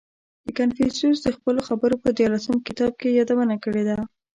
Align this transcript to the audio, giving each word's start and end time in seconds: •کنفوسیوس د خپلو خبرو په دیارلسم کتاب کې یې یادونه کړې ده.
•کنفوسیوس 0.57 1.17
د 1.23 1.27
خپلو 1.37 1.59
خبرو 1.67 1.95
په 2.03 2.09
دیارلسم 2.17 2.55
کتاب 2.67 2.91
کې 2.99 3.07
یې 3.09 3.17
یادونه 3.19 3.55
کړې 3.63 3.83
ده. 3.89 3.95